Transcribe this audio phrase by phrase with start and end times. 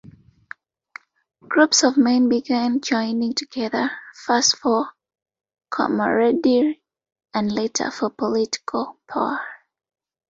[1.47, 3.91] Groups of men began joining together,
[4.25, 4.87] first for
[5.69, 6.81] camaraderie
[7.35, 9.39] and later for political power.